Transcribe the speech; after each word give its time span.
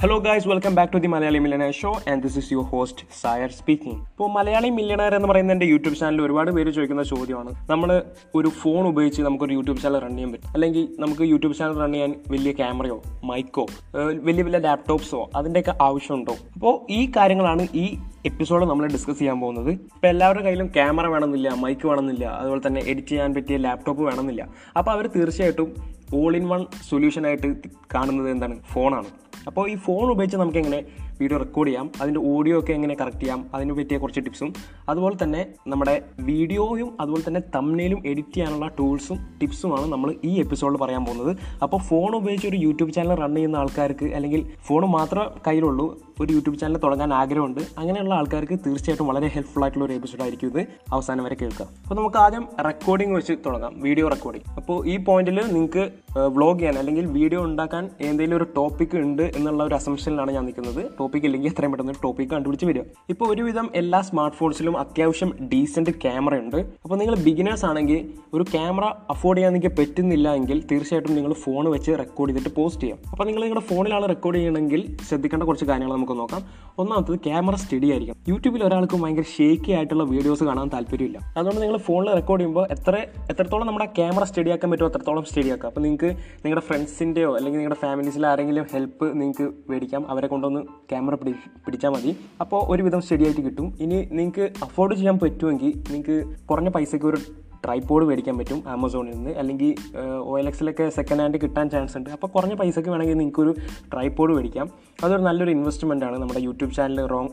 Hello 0.00 0.18
guys 0.18 0.48
welcome 0.48 0.74
back 0.74 0.92
to 0.92 0.98
the 0.98 1.06
Malayali 1.06 1.38
millionaire 1.38 1.72
show 1.72 1.90
and 2.10 2.22
this 2.22 2.38
is 2.38 2.52
your 2.52 2.64
host 2.64 3.02
Sayar 3.22 3.50
speaking 3.50 3.96
ഇപ്പോൾ 3.96 4.28
Malayali 4.30 4.70
millionaire 4.70 5.14
എന്ന് 5.14 5.28
പറയുന്ന 5.28 5.52
എന്റെ 5.52 5.66
YouTube 5.66 5.96
ചാനലിൽ 5.96 6.22
ഒരുപാട് 6.22 6.50
പേര് 6.50 6.70
ചോദിക്കുന്ന 6.70 7.02
ചോദ്യമാണ്. 7.02 7.70
നമ്മൾ 7.70 8.02
ഒരു 8.34 8.48
ഫോൺ 8.48 8.88
ഉപയോഗിച്ച് 8.88 9.22
നമുക്കൊരു 9.22 9.52
യൂട്യൂബ് 9.52 9.80
ചാനൽ 9.80 9.98
റൺ 9.98 10.10
ചെയ്യാൻ 10.10 10.32
പറ്റും. 10.32 10.50
അല്ലെങ്കിൽ 10.54 10.96
നമുക്ക് 10.98 11.22
യൂട്യൂബ് 11.22 11.56
ചാനൽ 11.56 11.80
റൺ 11.80 11.92
ചെയ്യാൻ 11.92 12.14
വലിയ 12.30 12.52
ക്യാമറയോ 12.52 13.02
മൈക്കോ 13.24 13.66
വലിയ 13.94 14.42
വലിയ 14.42 14.58
ലാപ്ടോപ്സോ 14.58 15.30
അതിന്റെയൊക്കെ 15.36 15.74
ആവശ്യമുണ്ടോ? 15.82 16.36
അപ്പോൾ 16.54 16.92
ഈ 16.92 17.10
കാര്യങ്ങളാണ് 17.16 17.66
ഈ 17.74 17.98
എപ്പിസോഡ് 18.26 18.64
നമ്മൾ 18.64 18.86
ഡിസ്കസ് 18.86 19.18
ചെയ്യാൻ 19.18 19.40
പോകുന്നത്. 19.40 19.70
ഇപ്പോൾ 19.70 20.06
എല്ലാവരുടെ 20.06 20.44
കയ്യിലും 20.44 20.66
ക്യാമറ 20.66 21.06
വേണമെന്നില്ല 21.06 21.48
മൈക്ക് 21.54 21.86
വേണമെന്നില്ല 21.86 22.26
അതുപോലെ 22.26 22.60
തന്നെ 22.66 22.80
എഡിറ്റ് 22.86 23.08
ചെയ്യാൻ 23.08 23.34
പറ്റിയ 23.34 23.56
ലാപ്ടോപ്പ് 23.56 24.02
വേണമെന്നില്ല. 24.02 24.48
അപ്പോൾ 24.76 24.90
അവർ 24.90 25.06
തീർച്ചയായിട്ടും 25.06 25.95
ഓൾ 26.14 26.36
ഇൻ 26.36 26.48
വൺ 26.48 26.66
സൊല്യൂഷനായിട്ട് 26.88 27.48
കാണുന്നത് 27.94 28.30
എന്താണ്? 28.30 28.60
ഫോണാണ് 28.62 29.08
അപ്പോൾ 29.46 29.70
ഈ 29.70 29.76
ഫോൺ 29.76 30.10
ഉപയോഗിച്ച് 30.10 30.36
നമുക്ക് 30.36 30.58
എങ്ങനെ 30.58 30.80
വീഡിയോ 31.20 31.38
റെക്കോർഡ് 31.44 31.70
ചെയ്യാം. 31.70 31.86
അതിന്റെ 32.00 32.20
ഓഡിയോ 32.32 32.56
ഒക്കെ 32.60 32.72
എങ്ങനെ 32.78 32.94
കറക്റ്റ് 33.00 33.22
ചെയ്യാം 33.24 33.40
അതിന് 33.54 33.74
പറ്റിയ 33.78 33.98
കുറച്ച് 34.04 34.22
ടിപ്സും 34.26 34.50
അതുപോലെ 34.90 35.16
തന്നെ 35.22 35.42
നമ്മുടെ 35.72 35.94
വീഡിയോയും 36.30 36.90
അതുപോലെ 37.02 37.24
തന്നെ 37.28 37.42
തമ്മിലും 37.56 38.00
എഡിറ്റ് 38.10 38.34
ചെയ്യാനുള്ള 38.36 38.68
ടൂൾസും 38.78 39.18
ടിപ്സുമാണ് 39.42 39.86
നമ്മൾ 39.94 40.10
ഈ 40.30 40.32
എപ്പിസോഡിൽ 40.44 40.78
പറയാൻ 40.84 41.04
പോകുന്നത്. 41.08 41.32
അപ്പോൾ 41.66 41.80
ഫോൺ 41.88 42.10
ഉപയോഗിച്ച് 42.20 42.48
ഒരു 42.52 42.60
യൂട്യൂബ് 42.66 42.94
ചാനൽ 42.96 43.14
റൺ 43.22 43.34
ചെയ്യുന്ന 43.38 43.62
ആൾക്കാർക്ക് 43.62 44.08
അല്ലെങ്കിൽ 44.18 44.42
ഫോൺ 44.68 44.84
മാത്രം 44.96 45.26
കയ്യിലുള്ളൂ 45.46 45.86
ഒരു 46.22 46.30
യൂട്യൂബ് 46.34 46.58
ചാനൽ 46.60 46.78
തുടങ്ങാൻ 46.82 47.10
ആഗ്രഹമുണ്ട് 47.20 47.60
അങ്ങനെയുള്ള 47.80 48.12
ആൾക്കാർക്ക് 48.18 48.56
തീർച്ചയായിട്ടും 48.66 49.08
വളരെ 49.10 49.28
ഹെൽപ്ഫുൾ 49.34 49.62
ആയിട്ടുള്ള 49.64 49.84
ഒരു 49.86 49.94
എപ്പിസോഡ് 49.96 50.22
ആയിരിക്കും 50.24 50.48
ഇത്. 50.52 50.60
അവസാനം 50.94 51.22
വരെ 51.26 51.36
കേൾക്കുക. 51.40 51.66
അപ്പോൾ 51.84 51.96
നമുക്ക് 51.98 52.18
ആദ്യം 52.24 52.44
റെക്കോർഡിംഗ് 52.66 53.14
വെച്ച് 53.16 53.34
തുടങ്ങാം 53.46 53.72
വീഡിയോ 53.86 54.06
റെക്കോർഡിംഗ് 54.14 54.46
അപ്പോൾ 54.60 54.78
ഈ 54.92 54.94
പോയിന്റിൽ 55.08 55.40
നിങ്ങൾക്ക് 55.56 55.84
വ്ളോഗ് 56.36 56.58
ചെയ്യാൻ 56.60 56.76
അല്ലെങ്കിൽ 56.82 57.04
വീഡിയോ 57.18 57.40
ഉണ്ടാക്കാൻ 57.48 57.84
എന്തെങ്കിലും 58.08 58.36
ഒരു 58.38 58.46
ടോപ്പിക് 58.56 58.96
ഉണ്ട് 59.02 59.24
എന്നുള്ള 59.38 59.62
ഒരു 59.68 59.76
അസംഷനിലാണ് 59.80 60.30
ഞാൻ 60.36 60.44
നിൽക്കുന്നത്. 60.48 60.82
ടോപ്പിക് 61.06 61.26
ഇല്ലെങ്കിൽ 61.28 61.50
എത്രയും 61.50 61.72
പെട്ടെന്ന് 61.72 61.92
ടോപ്പിക് 62.04 62.30
കണ്ടുപിടിച്ച് 62.30 62.66
വരിക. 62.68 62.82
ഇപ്പോൾ 63.12 63.26
ഒരുവിധം 63.32 63.66
എല്ലാ 63.80 63.98
സ്മാർട്ട് 64.06 64.36
ഫോൺസിലും 64.36 64.74
അത്യാവശ്യം 64.82 65.30
ഡീസന്റ് 65.52 65.92
ക്യാമറ 66.04 66.34
ഉണ്ട്. 66.44 66.56
അപ്പോൾ 66.84 66.96
നിങ്ങൾ 67.00 67.14
ബിഗിനേഴ്സ് 67.26 67.64
ആണെങ്കിൽ 67.68 67.98
ഒരു 68.36 68.44
ക്യാമറ 68.54 68.84
അഫോർഡ് 69.14 69.38
ചെയ്യാൻ 69.38 69.52
നിങ്ങൾക്ക് 69.54 69.76
പറ്റുന്നില്ല 69.80 70.28
എങ്കിൽ 70.38 70.58
തീർച്ചയായിട്ടും 70.70 71.12
നിങ്ങൾ 71.18 71.32
ഫോൺ 71.44 71.64
വെച്ച് 71.74 71.92
റെക്കോർഡ് 72.02 72.32
ചെയ്തിട്ട് 72.32 72.52
പോസ്റ്റ് 72.56 72.82
ചെയ്യാം. 72.82 72.98
അപ്പോൾ 73.12 73.26
നിങ്ങൾ 73.28 73.42
നിങ്ങളുടെ 73.44 73.64
ഫോണിലാണ് 73.70 74.08
റെക്കോർഡ് 74.12 74.38
ചെയ്യണമെങ്കിൽ 74.38 74.82
ശ്രദ്ധിക്കേണ്ട 75.08 75.44
കുറച്ച് 75.50 75.68
കാര്യങ്ങൾ 75.70 75.94
നമുക്ക് 75.96 76.16
നോക്കാം. 76.22 76.42
ഒന്നാമത്തത് 76.82 77.18
ക്യാമറ 77.26 77.54
സ്റ്റഡി 77.64 77.90
ആയിരിക്കും 77.92 78.16
യൂട്യൂബിൽ 78.32 78.64
ഒരാൾക്ക് 78.68 78.96
ഭയങ്കര 79.04 79.26
ഷേക്കി 79.36 79.72
ആയിട്ടുള്ള 79.76 80.04
വീഡിയോസ് 80.14 80.44
കാണാൻ 80.50 80.68
താല്പര്യമില്ല. 80.74 81.18
അതുകൊണ്ട് 81.38 81.60
നിങ്ങൾ 81.64 81.78
ഫോണിൽ 81.88 82.12
റെക്കോർഡ് 82.20 82.40
ചെയ്യുമ്പോൾ 82.40 82.66
എത്ര 82.76 82.94
എത്രത്തോളം 83.34 83.66
നമ്മുടെ 83.70 83.88
ക്യാമറ 84.00 84.24
സ്റ്റഡി 84.32 84.50
ആക്കാൻ 84.56 84.70
പറ്റുമോ 84.72 84.90
അത്രത്തോളം 84.92 85.24
സ്റ്റഡി 85.30 85.48
ആക്കുക 85.54 85.70
അപ്പോൾ 85.70 85.84
നിങ്ങൾക്ക് 85.86 86.10
നിങ്ങളുടെ 86.44 86.64
ഫ്രണ്ട്സിന്റെയോ 86.70 87.30
അല്ലെങ്കിൽ 87.36 87.60
നിങ്ങളുടെ 87.62 87.80
ഫാമിലീസിലെ 87.84 88.28
ആരെങ്കിലും 88.32 88.66
ഹെൽപ്പ് 88.74 89.06
നിങ്ങൾക്ക് 89.20 89.46
മേടിക്കാം. 89.70 90.02
അവരെ 90.12 90.26
കൊണ്ടൊന്ന് 90.32 90.60
ക്യാമറ 90.96 91.14
പിടി 91.22 91.32
പിടിച്ചാൽ 91.64 91.90
മതി. 91.96 92.12
അപ്പോൾ 92.42 92.60
ഒരുവിധം 92.74 93.02
ആയിട്ട് 93.24 93.42
കിട്ടും. 93.48 93.66
ഇനി 93.86 93.98
നിങ്ങൾക്ക് 94.18 94.44
അഫോർഡ് 94.68 94.94
ചെയ്യാൻ 95.00 95.18
പറ്റുമെങ്കിൽ 95.24 95.74
നിങ്ങൾക്ക് 95.94 96.16
കുറഞ്ഞ 96.50 96.68
പൈസയ്ക്ക് 96.76 97.08
ഒരു 97.14 97.18
ട്രൈപോഡ് 97.64 98.04
മേടിക്കാൻ 98.08 98.34
പറ്റും 98.38 98.58
ആമസോണിൽ 98.72 99.12
നിന്ന്. 99.16 99.30
അല്ലെങ്കിൽ 99.40 99.70
ഒ 100.30 100.32
എൽ 100.40 100.46
എക്സിലൊക്കെ 100.50 100.84
സെക്കൻഡ് 100.96 101.22
ഹാൻഡ് 101.22 101.38
കിട്ടാൻ 101.44 101.66
ചാൻസ് 101.72 101.96
ഉണ്ട്. 101.98 102.10
അപ്പോൾ 102.16 102.28
കുറഞ്ഞ 102.34 102.54
പൈസയ്ക്ക് 102.60 102.90
വേണമെങ്കിൽ 102.92 103.16
നിങ്ങൾക്കൊരു 103.20 103.52
ട്രൈപോഡ് 103.92 104.34
മേടിക്കാം. 104.36 104.66
അതൊരു 105.04 105.22
നല്ലൊരു 105.28 105.52
ഇൻവെസ്റ്റ്മെന്റ് 105.56 106.06
ആണ് 106.08 106.16
നമ്മുടെ 106.22 106.42
യൂട്യൂബ് 106.46 106.72
ചാനൽ 106.76 107.00
റോങ് 107.12 107.32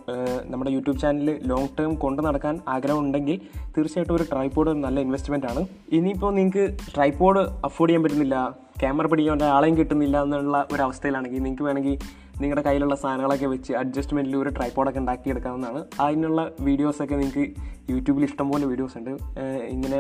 നമ്മുടെ 0.54 0.72
യൂട്യൂബ് 0.76 1.00
ചാനൽ 1.04 1.30
ലോങ് 1.52 1.70
ടേം 1.80 1.94
കൊണ്ട് 2.04 2.22
നടക്കാൻ 2.28 2.58
ആഗ്രഹം 2.76 3.02
ഉണ്ടെങ്കിൽ 3.04 3.38
തീർച്ചയായിട്ടും 3.78 4.16
ഒരു 4.18 4.28
ട്രൈപോഡ് 4.34 4.72
ഒരു 4.74 4.82
നല്ല 4.88 5.00
ഇൻവെസ്റ്റ്മെന്റ് 5.08 5.50
ആണ്. 5.52 5.64
ഇനിയിപ്പോൾ 6.00 6.34
നിങ്ങൾക്ക് 6.40 6.66
ട്രൈപോഡ് 6.96 7.44
അഫോർഡ് 7.70 7.92
ചെയ്യാൻ 7.92 8.04
പറ്റുന്നില്ല 8.08 8.38
ക്യാമറ 8.82 9.08
പിടിക്കാൻ 9.12 9.44
ആളെയും 9.56 9.76
കിട്ടുന്നില്ല 9.78 10.18
എന്നുള്ള 10.26 10.58
ഒരു 10.74 10.82
അവസ്ഥയിലാണെങ്കിൽ 10.88 11.42
നിങ്ങൾക്ക് 11.44 11.64
വേണമെങ്കിൽ 11.64 11.98
നിങ്ങളുടെ 12.42 12.62
കയ്യിലുള്ള 12.62 12.96
സാധനങ്ങളൊക്കെ 12.96 13.46
വെച്ച് 13.46 13.74
അഡ്ജസ്റ്റ്മെന്റിൽ 13.74 14.38
ഒരു 14.38 14.50
ട്രൈപ്പോഡൊക്കെ 14.50 15.00
ഉണ്ടാക്കിയെടുക്കാവുന്നതാണ്. 15.00 15.86
അതിനുള്ള 16.00 16.52
വീഡിയോസൊക്കെ 16.62 17.16
നിങ്ങൾക്ക് 17.16 17.46
യൂട്യൂബിൽ 17.90 18.24
ഇഷ്ടംപോലെ 18.24 18.66
വീഡിയോസ് 18.66 18.98
ഉണ്ട്. 18.98 19.10
ഇങ്ങനെ 19.68 20.00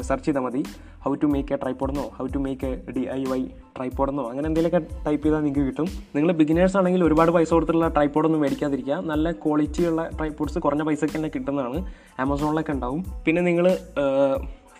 സെർച്ച് 0.00 0.26
ചെയ്താൽ 0.26 0.42
മതി. 0.42 0.62
How 1.04 1.14
to 1.14 1.26
make 1.26 1.54
a 1.54 1.56
ട്രൈപ്പോഡെന്നോ 1.56 2.04
how 2.18 2.26
to 2.26 2.38
make 2.38 2.66
a 2.66 2.92
D 2.96 3.00
I 3.00 3.24
Y 3.24 3.40
ട്രൈപ്പോഡെന്നോ 3.76 4.24
അങ്ങനെ 4.30 4.46
എന്തെങ്കിലുമൊക്കെ 4.46 5.04
ടൈപ്പ് 5.06 5.24
ചെയ്താൽ 5.24 5.40
നിങ്ങൾക്ക് 5.40 5.66
കിട്ടും. 5.70 5.88
നിങ്ങൾ 6.16 6.32
ബിഗിനേഴ്സ് 6.32 6.76
ആണെങ്കിൽ 6.76 7.04
ഒരുപാട് 7.04 7.30
പൈസ 7.30 7.50
കൊടുത്തിട്ടുള്ള 7.54 7.88
ട്രൈപ്പോഡൊന്നും 7.88 8.40
മേടിക്കാതിരിക്കുക. 8.40 8.94
നല്ല 8.94 9.32
ക്വാളിറ്റിയുള്ള 9.32 10.10
ട്രൈപ്പോഡ്സ് 10.18 10.58
കുറഞ്ഞ 10.58 10.82
പൈസയ്ക്ക് 10.82 11.16
തന്നെ 11.16 11.30
കിട്ടുന്നതാണ്. 11.34 11.80
ആമസോണിലൊക്കെ 12.20 12.72
ഉണ്ടാവും. 12.72 13.04
പിന്നെ 13.26 13.42
നിങ്ങൾ 13.42 13.68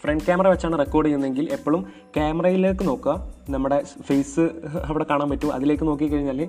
ഫ്രണ്ട് 0.04 0.24
ക്യാമറ 0.24 0.46
വെച്ചാണ് 0.52 0.78
റെക്കോർഡ് 0.78 1.06
ചെയ്യുന്നതെങ്കിൽ 1.06 1.46
എപ്പോഴും 1.56 1.82
ക്യാമറയിലേക്ക് 2.16 2.84
നോക്കുക. 2.88 3.12
നമ്മുടെ 3.54 3.78
ഫേസ് 4.08 4.44
അവിടെ 4.88 5.04
കാണാൻ 5.10 5.28
പറ്റും. 5.30 5.50
അതിലേക്ക് 5.56 5.84
നോക്കിക്കഴിഞ്ഞാൽ 5.88 6.40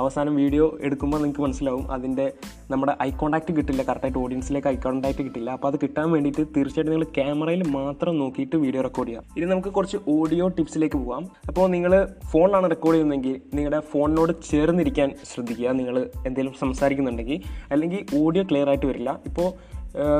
അവസാനം 0.00 0.32
വീഡിയോ 0.40 0.64
എടുക്കുമ്പോൾ 0.86 1.18
നിങ്ങൾക്ക് 1.18 1.42
മനസ്സിലാവും. 1.44 1.84
അതിന്റെ 1.96 2.26
നമ്മുടെ 2.72 2.92
ഐ 3.02 3.10
കോൺടാക്റ്റ് 3.20 3.52
കിട്ടില്ല. 3.56 3.82
കറക്റ്റായിട്ട് 3.82 4.18
ഓഡിയൻസിലേക്ക് 4.22 4.68
ഐ 4.68 4.74
കോൺടാക്റ്റ് 4.84 5.24
കിട്ടില്ല. 5.26 5.50
അപ്പോൾ 5.56 5.68
അത് 5.70 5.76
കിട്ടാൻ 5.82 6.08
വേണ്ടിയിട്ട് 6.14 6.42
തീർച്ചയായിട്ടും 6.56 6.92
നിങ്ങൾ 6.94 7.06
ക്യാമറയിൽ 7.18 7.62
മാത്രം 7.76 8.18
നോക്കിയിട്ട് 8.22 8.56
വീഡിയോ 8.64 8.82
റെക്കോർഡ് 8.88 9.08
ചെയ്യാം 9.08 9.24
ഇനി 9.36 9.46
നമുക്ക് 9.52 9.68
കുറച്ച് 9.68 10.00
ഓഡിയോ 10.16 10.48
ടിപ്സിലേക്ക് 10.58 10.98
പോകാം 11.04 11.24
അപ്പോൾ 11.48 11.68
നിങ്ങൾ 11.74 11.94
ഫോണിലാണ് 12.32 12.70
റെക്കോർഡ് 12.74 12.96
ചെയ്യുന്നതെങ്കിൽ 12.96 13.36
നിങ്ങളുടെ 13.56 13.80
ഫോണിനോട് 13.92 14.32
ചേർന്നിരിക്കാൻ 14.50 15.10
ശ്രദ്ധിക്കുക. 15.32 15.68
നിങ്ങൾ 15.80 15.98
എന്തെങ്കിലും 16.26 16.54
സംസാരിക്കുന്നുണ്ടെങ്കിൽ 16.64 17.40
അല്ലെങ്കിൽ 17.72 18.02
ഓഡിയോ 18.22 18.44
ക്ലിയർ 18.50 18.68
ആയിട്ട് 18.74 18.86
വരില്ല. 18.86 19.10
ഇപ്പോൾ 19.30 19.48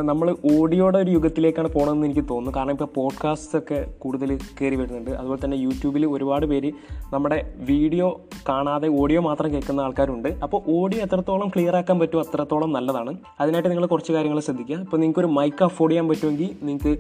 നമ്മൾ 0.03 0.37
ഓഡിയോയുടെ 0.59 0.99
ഒരു 0.99 1.11
യുഗത്തിലേക്കാണ് 1.11 1.69
പോകണമെന്ന് 1.73 2.07
എനിക്ക് 2.07 2.29
തോന്നുന്നു. 2.29 2.51
കാരണം 2.57 2.71
ഇപ്പോൾ 2.71 2.89
പോഡ്കാസ്റ്റ് 2.95 3.59
ഒക്കെ 3.59 3.79
കൂടുതൽ 3.99 4.39
കയറി 4.61 4.75
വരുന്നുണ്ട്. 4.75 5.11
അതുപോലെ 5.11 5.45
തന്നെ 5.45 5.57
യൂട്യൂബിൽ 5.57 6.07
ഒരുപാട് 6.07 6.47
പേര് 6.47 6.73
നമ്മുടെ 7.13 7.55
വീഡിയോ 7.57 8.21
കാണാതെ 8.49 8.89
ഓഡിയോ 8.89 9.21
മാത്രം 9.21 9.53
കേൾക്കുന്ന 9.53 9.81
ആൾക്കാരുണ്ട്. 9.81 10.29
അപ്പോൾ 10.29 10.63
ഓഡിയോ 10.69 11.03
എത്രത്തോളം 11.03 11.49
ക്ലിയർ 11.49 11.77
ആക്കാൻ 11.77 11.99
പറ്റുമോ 11.99 12.23
അത്രത്തോളം 12.23 12.73
നല്ലതാണ്. 12.73 13.15
അതിനായിട്ട് 13.41 13.69
നിങ്ങൾ 13.69 13.87
കുറച്ച് 13.87 14.13
കാര്യങ്ങൾ 14.13 14.41
ശ്രദ്ധിക്കുക. 14.41 14.77
ഇപ്പോൾ 14.77 14.97
നിങ്ങൾക്ക് 14.97 15.21
ഒരു 15.21 15.27
മൈക്ക് 15.27 15.65
അഫോർഡ് 15.65 15.93
ചെയ്യാൻ 15.93 16.09
പറ്റുമെങ്കിൽ 16.09 16.57
നിങ്ങൾക്ക് 16.63 16.99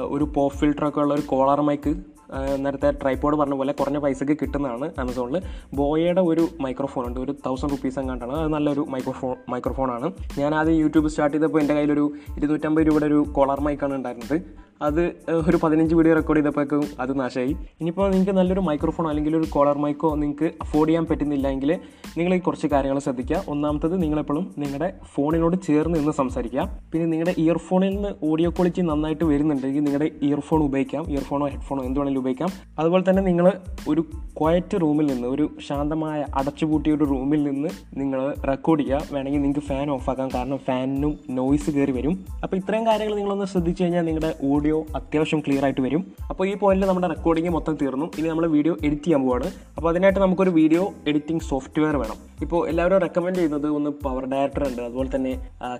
ഒരു 0.00 0.24
പോപ്പ് 0.24 0.58
ഫിൽട്ടറൊക്കെ 0.58 1.00
ഉള്ള 1.00 1.14
ഒരു 1.14 1.22
കോളർ 1.26 1.60
മൈക്ക് 1.60 2.15
നേരത്തെ 2.64 2.90
ട്രൈപ്പോഡ് 3.02 3.36
പറഞ്ഞ 3.40 3.56
പോലെ 3.60 3.72
കുറഞ്ഞ 3.80 3.98
പൈസയ്ക്ക് 4.04 4.36
കിട്ടുന്നതാണ് 4.42 4.86
ആമസോണിൽ 5.02 5.36
ബോയയുടെ 5.80 6.24
ഒരു 6.30 6.44
മൈക്രോഫോൺ 6.66 7.04
ഉണ്ട് 7.08 7.20
ഒരു 7.24 7.34
തൗസൻഡ് 7.46 7.72
റുപ്പീസ് 7.74 7.98
എങ്ങാണ്ടാണ്. 8.02 8.34
അത് 8.42 8.50
നല്ലൊരു 8.56 8.84
മൈക്രോഫോൺ 8.94 9.36
മൈക്രോഫോണാണ് 9.54 10.08
ഞാൻ 10.42 10.54
ആദ്യം 10.60 10.78
യൂട്യൂബ് 10.84 11.10
സ്റ്റാർട്ട് 11.14 11.36
ചെയ്തപ്പോൾ 11.36 11.62
എന്റെ 11.64 11.76
കയ്യിലൊരു 11.78 12.06
ഇരുന്നൂറ്റമ്പത് 12.36 12.86
രൂപയുടെ 12.88 13.08
ഒരു 13.12 13.20
കോളർ 13.38 13.60
മൈക്കാണ് 13.68 13.94
ഉണ്ടായിരുന്നത്. 14.00 14.38
അത് 14.82 15.02
ഒരു 15.48 15.58
പതിനഞ്ച് 15.62 15.94
വീഡിയോ 15.94 16.14
റെക്കോർഡ് 16.14 16.38
ചെയ്തപ്പോഴേക്കും 16.38 16.84
അത് 17.00 17.20
നാശമായി. 17.20 17.56
ഇനിയിപ്പോൾ 17.80 18.10
നിങ്ങൾക്ക് 18.10 18.32
നല്ലൊരു 18.32 18.60
മൈക്രോഫോണോ 18.60 19.08
അല്ലെങ്കിൽ 19.08 19.36
ഒരു 19.36 19.46
കോളർ 19.50 19.78
മൈക്കോ 19.78 20.14
നിങ്ങൾക്ക് 20.14 20.44
അഫോർഡ് 20.62 20.88
ചെയ്യാൻ 20.88 21.06
പറ്റുന്നില്ല 21.06 21.48
എങ്കിൽ 21.48 21.78
നിങ്ങൾ 22.18 22.34
ഈ 22.34 22.38
കുറച്ച് 22.38 22.66
കാര്യങ്ങൾ 22.66 22.98
ശ്രദ്ധിക്കുക. 22.98 23.42
ഒന്നാമത്തത് 23.48 24.02
നിങ്ങളെപ്പോഴും 24.02 24.54
നിങ്ങളുടെ 24.58 24.92
ഫോണിനോട് 25.14 25.56
ചേർന്ന് 25.66 25.98
നിന്ന് 25.98 26.12
സംസാരിക്കുക. 26.12 26.80
പിന്നെ 26.92 27.06
നിങ്ങളുടെ 27.06 27.34
ഇയർഫോണിൽ 27.38 27.94
നിന്ന് 27.94 28.08
ഓഡിയോ 28.22 28.50
ക്വാളിറ്റി 28.50 28.82
നന്നായിട്ട് 28.82 29.24
വരുന്നുണ്ടെങ്കിൽ 29.24 29.84
നിങ്ങളുടെ 29.84 30.10
ഇയർഫോൺ 30.22 30.62
ഉപയോഗിക്കാം. 30.62 31.04
ഇയർഫോണോ 31.08 31.46
ഹെഡ്ഫോണോ 31.46 31.84
എന്ത് 31.84 31.98
വേണമെങ്കിലും 32.00 32.20
ഉപയോഗിക്കാം. 32.20 32.50
അതുപോലെ 32.78 33.04
തന്നെ 33.10 33.22
നിങ്ങൾ 33.22 33.52
ഒരു 33.88 34.00
ക്വയറ്റ് 34.40 34.80
റൂമിൽ 34.80 35.06
നിന്ന് 35.06 35.28
ഒരു 35.28 35.50
ശാന്തമായ 35.68 36.26
അടച്ചുപൂട്ടിയ 36.34 36.92
ഒരു 36.92 37.04
റൂമിൽ 37.04 37.42
നിന്ന് 37.50 37.68
നിങ്ങൾ 38.00 38.34
റെക്കോർഡ് 38.48 38.80
ചെയ്യുക. 38.80 39.02
വേണമെങ്കിൽ 39.12 39.40
നിങ്ങൾക്ക് 39.40 39.66
ഫാൻ 39.66 39.90
ഓഫാക്കാം 39.90 40.28
കാരണം 40.34 40.58
ഫാനിനും 40.58 41.18
നോയ്സ് 41.30 41.70
കയറി 41.70 41.90
വരും. 41.90 42.24
അപ്പോൾ 42.42 42.56
ഇത്രയും 42.56 42.86
കാര്യങ്ങൾ 42.86 43.14
നിങ്ങളൊന്ന് 43.14 43.44
ശ്രദ്ധിച്ചു 43.44 43.82
കഴിഞ്ഞാൽ 43.82 44.04
നിങ്ങളുടെ 44.04 44.34
ഓഡിയോ 44.44 44.65
അത്യാവശ്യം 44.98 45.40
ക്ലിയർ 45.44 45.64
ആയിട്ട് 45.66 45.82
വരും. 45.86 46.02
അപ്പോൾ 46.30 46.44
ഈ 46.50 46.52
പോയിന്റിൽ 46.62 46.88
നമ്മുടെ 46.90 47.08
റെക്കോർഡിംഗ് 47.14 47.52
മൊത്തം 47.56 47.74
തീർന്നു. 47.82 48.06
ഇനി 48.18 48.26
നമ്മൾ 48.32 48.46
വീഡിയോ 48.56 48.74
എഡിറ്റ് 48.86 49.06
ചെയ്യാൻ 49.06 49.22
പോവാണ്. 49.26 49.48
അപ്പോൾ 49.76 49.88
അതിനായിട്ട് 49.92 50.20
നമുക്കൊരു 50.24 50.52
വീഡിയോ 50.60 50.82
എഡിറ്റിംഗ് 51.10 51.44
സോഫ്റ്റ്വെയർ 51.50 51.96
വേണം. 52.02 52.18
ഇപ്പോൾ 52.44 52.60
എല്ലാവരും 52.70 53.00
റെക്കമെൻഡ് 53.06 53.38
ചെയ്യുന്നത് 53.40 53.68
ഒന്ന് 53.78 53.90
പവർ 54.04 54.24
ഡയറക്ടർ 54.32 54.64
ഉണ്ട് 54.70 54.82
അതുപോലെ 54.86 55.10
തന്നെ 55.16 55.32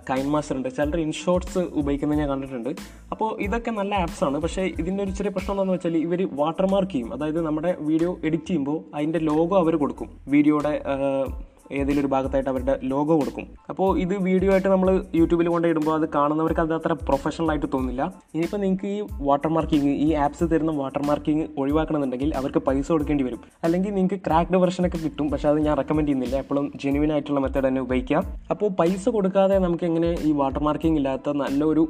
കൈൻ 0.09 0.25
മാസ്റ്റർ 0.35 0.57
ഉണ്ട്. 0.59 0.69
ചിലർ 0.77 0.99
ഇൻഷോർട്സ് 1.05 1.63
ഉപയോഗിക്കുന്നത് 1.81 2.19
ഞാൻ 2.21 2.29
കണ്ടിട്ടുണ്ട്. 2.33 2.71
അപ്പോൾ 3.15 3.29
ഇതൊക്കെ 3.47 3.73
നല്ല 3.79 3.93
ആപ്സ് 4.05 4.23
ആണ്. 4.29 4.39
പക്ഷേ 4.45 4.65
ഇതിന്റെ 4.83 5.03
ഒരു 5.07 5.13
ചെറിയ 5.19 5.33
പ്രശ്നം 5.35 5.53
എന്താണെന്ന് 5.55 5.77
വെച്ചാൽ 5.77 5.97
ഇവർ 6.05 6.23
വാട്ടർമാർക്ക് 6.41 6.93
ചെയ്യും. 6.95 7.11
അതായത് 7.17 7.41
നമ്മുടെ 7.49 7.73
വീഡിയോ 7.91 8.11
എഡിറ്റ് 8.27 8.47
ചെയ്യുമ്പോൾ 8.51 8.79
അതിന്റെ 8.97 9.21
ലോഗോ 9.29 9.57
അവർ 9.63 9.75
കൊടുക്കും. 9.83 10.09
വീഡിയോയുടെ 10.35 10.73
ഏതെങ്കിലും 11.77 12.01
ഒരു 12.03 12.11
ഭാഗത്തായിട്ട് 12.13 12.49
അവരുടെ 12.53 12.75
ലോഗോ 12.91 13.15
കൊടുക്കും. 13.21 13.45
അപ്പോൾ 13.71 13.87
ഇത് 14.03 14.15
വീഡിയോ 14.29 14.51
ആയിട്ട് 14.55 14.69
നമ്മൾ 14.75 14.89
യൂട്യൂബിൽ 15.19 15.49
കൊണ്ട് 15.53 15.67
ഇടുമ്പോൾ 15.71 15.93
അത് 15.99 16.05
കാണുന്നവർക്ക് 16.17 16.61
അത് 16.65 16.73
അത്ര 16.79 16.93
പ്രൊഫഷണൽ 17.09 17.49
ആയിട്ട് 17.53 17.69
തോന്നില്ല 17.75 18.01
ഇനിയിപ്പോൾ 18.35 18.61
നിങ്ങൾക്ക് 18.65 18.89
ഈ 18.95 18.99
വാട്ടർ 19.29 19.51
മാർക്കിങ് 19.57 19.93
ഈ 20.05 20.09
ആപ്സ് 20.25 20.47
തരുന്ന 20.53 20.75
വാട്ടർ 20.81 21.03
മാർക്കിങ് 21.09 21.45
ഒഴിവാക്കണമെന്നുണ്ടെങ്കിൽ 21.61 22.31
അവർക്ക് 22.41 22.61
പൈസ 22.67 22.87
കൊടുക്കേണ്ടി 22.95 23.25
വരും. 23.27 23.41
അല്ലെങ്കിൽ 23.65 23.93
നിങ്ങൾക്ക് 23.97 24.19
ക്രാക്ഡ് 24.27 24.61
വെർഷനൊക്കെ 24.63 25.01
കിട്ടും 25.05 25.27
പക്ഷേ 25.33 25.49
അത് 25.51 25.59
ഞാൻ 25.67 25.75
റെക്കമെൻഡ് 25.81 26.07
ചെയ്യുന്നില്ല. 26.09 26.35
എപ്പോഴും 26.43 26.67
ജെനുവിൻ 26.83 27.11
ആയിട്ടുള്ള 27.15 27.41
മെത്തേഡ് 27.45 27.65
തന്നെ 27.67 27.81
ഉപയോഗിക്കാം. 27.85 28.23
അപ്പോൾ 28.55 28.69
പൈസ 28.81 29.03
കൊടുക്കാതെ 29.17 29.57
നമുക്ക് 29.65 29.85
എങ്ങനെ 29.89 30.11
ഈ 30.29 30.31
വാട്ടർ 30.41 30.61
മാർക്കിംഗ് 30.67 30.99
ഇല്ലാത്ത 31.01 31.35
നല്ലൊരു 31.43 31.85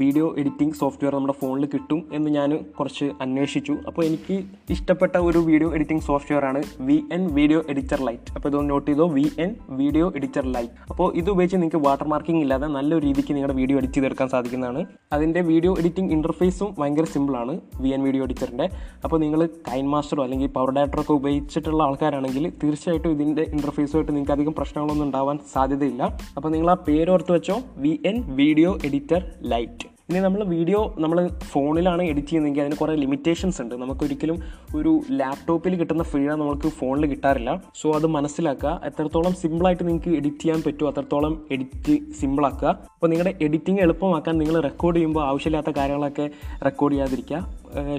വീഡിയോ 0.00 0.26
എഡിറ്റിംഗ് 0.40 0.76
സോഫ്റ്റ്വെയർ 0.80 1.12
നമ്മുടെ 1.18 1.34
ഫോണിൽ 1.40 1.66
കിട്ടും 1.74 2.00
എന്ന് 2.16 2.30
ഞാൻ 2.38 2.50
കുറച്ച് 2.78 3.06
അന്വേഷിച്ചു. 3.24 3.74
അപ്പോൾ 3.88 4.02
എനിക്ക് 4.08 4.36
ഇഷ്ടപ്പെട്ട 4.74 5.16
ഒരു 5.28 5.40
വീഡിയോ 5.48 5.68
എഡിറ്റിംഗ് 5.76 6.04
സോഫ്റ്റ്വെയർ 6.08 6.44
ആണ് 6.50 6.60
V 6.88 6.96
N 7.16 7.22
video 7.38 7.60
editor 7.72 8.00
light 8.08 8.32
അപ്പോൾ 8.36 8.48
ഇതൊന്ന് 8.50 8.70
നോട്ട് 8.74 8.89
ചെയ്തോ 8.90 9.06
V 9.16 9.26
N 9.44 9.50
video 9.80 10.06
editor 10.18 10.44
light 10.54 10.74
അപ്പോൾ 10.92 11.08
ഇത് 11.20 11.28
ഉപയോഗിച്ച് 11.34 11.58
നിങ്ങൾക്ക് 11.60 11.82
വാട്ടർ 11.86 12.06
മാർക്കിംഗ് 12.12 12.42
ഇല്ലാതെ 12.44 12.68
നല്ല 12.78 13.00
രീതിക്ക് 13.06 13.32
നിങ്ങളുടെ 13.36 13.56
വീഡിയോ 13.60 13.76
എഡിറ്റ് 13.80 13.96
ചെയ്തെടുക്കാൻ 13.98 14.28
സാധിക്കുന്നതാണ്. 14.34 14.80
അതിന്റെ 15.16 15.40
വീഡിയോ 15.50 15.72
എഡിറ്റിംഗ് 15.80 16.12
ഇന്റർഫേസും 16.16 16.70
ഭയങ്കര 16.78 17.06
സിമ്പിളാണ് 17.14 17.54
വി 17.82 17.90
എൻ 17.96 18.02
വീഡിയോ 18.06 18.22
എഡിറ്ററിന്റെ 18.26 18.66
അപ്പോൾ 19.04 19.18
നിങ്ങൾ 19.24 19.40
കൈൻ 19.68 19.86
മാസ്റ്ററോ 19.94 20.22
അല്ലെങ്കിൽ 20.26 20.50
പവർ 20.56 20.72
ഡയറക്ടറോ 20.78 21.02
ഒക്കെ 21.04 21.14
ഉപയോഗിച്ചിട്ടുള്ള 21.20 21.80
ആൾക്കാരാണെങ്കിൽ 21.88 22.46
തീർച്ചയായിട്ടും 22.62 23.12
ഇതിന്റെ 23.16 23.44
ഇന്റർഫേസുമായിട്ട് 23.56 24.12
നിങ്ങൾക്ക് 24.16 24.36
അധികം 24.36 24.56
പ്രശ്നങ്ങളൊന്നും 24.60 25.06
ഉണ്ടാവാൻ 25.08 25.38
സാധ്യതയില്ല. 25.54 26.02
അപ്പോൾ 26.36 26.50
നിങ്ങൾ 26.56 26.70
ആ 26.74 26.78
പേര് 26.88 27.10
ഓർത്ത് 27.16 27.34
വെച്ചോ 27.36 27.58
V 27.86 27.94
N 28.12 28.18
video 28.42 28.72
editor 28.88 29.22
light. 29.52 29.86
ഇനി 30.10 30.20
നമ്മൾ 30.24 30.40
വീഡിയോ 30.52 30.78
നമ്മൾ 31.02 31.18
ഫോണിലാണ് 31.50 32.02
എഡിറ്റ് 32.10 32.28
ചെയ്യുന്നതെങ്കിൽ 32.28 32.62
അതിന് 32.62 32.76
കുറേ 32.80 32.94
ലിമിറ്റേഷൻസ് 33.02 33.58
ഉണ്ട്. 33.62 33.74
നമുക്കൊരിക്കലും 33.82 34.38
ഒരു 34.78 34.92
ലാപ്ടോപ്പിൽ 35.20 35.74
കിട്ടുന്ന 35.80 36.04
ഫ്രീഡം 36.12 36.40
നമുക്ക് 36.42 36.68
ഫോണിൽ 36.78 37.06
കിട്ടാറില്ല. 37.12 37.52
സോ 37.80 37.92
അത് 37.98 38.06
മനസ്സിലാക്കുക. 38.16 38.72
എത്രത്തോളം 38.88 39.34
സിമ്പിളായിട്ട് 39.42 39.84
നിങ്ങൾക്ക് 39.88 40.12
എഡിറ്റ് 40.20 40.42
ചെയ്യാൻ 40.44 40.60
പറ്റുമോ 40.66 40.90
അത്രത്തോളം 40.92 41.34
എഡിറ്റ് 41.56 41.96
സിമ്പിളാക്കുക 42.20 42.68
അപ്പോൾ 42.94 43.10
നിങ്ങളുടെ 43.12 43.34
എഡിറ്റിംഗ് 43.48 43.82
എളുപ്പമാക്കാൻ 43.86 44.36
നിങ്ങൾ 44.42 44.58
റെക്കോർഡ് 44.68 44.98
ചെയ്യുമ്പോൾ 44.98 45.24
ആവശ്യമില്ലാത്ത 45.30 45.72
കാര്യങ്ങളൊക്കെ 45.78 46.26
റെക്കോർഡ് 46.68 46.94
ചെയ്യാതിരിക്കുക. 46.94 47.40